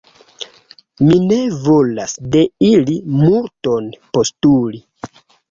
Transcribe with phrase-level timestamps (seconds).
[1.09, 4.83] Mi ne volas de ili multon postuli.